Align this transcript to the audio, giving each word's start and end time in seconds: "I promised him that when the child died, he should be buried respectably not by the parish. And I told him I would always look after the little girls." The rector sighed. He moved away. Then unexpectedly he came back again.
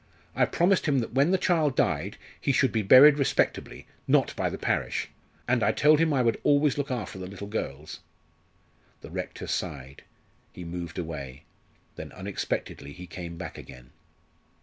"I 0.35 0.45
promised 0.45 0.87
him 0.87 0.97
that 0.97 1.13
when 1.13 1.29
the 1.29 1.37
child 1.37 1.75
died, 1.75 2.17
he 2.39 2.51
should 2.51 2.71
be 2.71 2.81
buried 2.81 3.19
respectably 3.19 3.85
not 4.07 4.35
by 4.35 4.49
the 4.49 4.57
parish. 4.57 5.09
And 5.47 5.61
I 5.61 5.71
told 5.71 5.99
him 5.99 6.11
I 6.11 6.23
would 6.23 6.41
always 6.43 6.75
look 6.75 6.89
after 6.89 7.19
the 7.19 7.27
little 7.27 7.45
girls." 7.45 7.99
The 9.01 9.11
rector 9.11 9.45
sighed. 9.45 10.01
He 10.53 10.63
moved 10.63 10.97
away. 10.97 11.43
Then 11.97 12.11
unexpectedly 12.13 12.93
he 12.93 13.05
came 13.05 13.37
back 13.37 13.59
again. 13.59 13.91